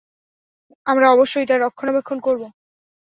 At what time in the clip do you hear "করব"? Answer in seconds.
2.19-2.41